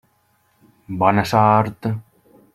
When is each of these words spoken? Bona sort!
Bona 1.03 1.23
sort! 1.33 1.79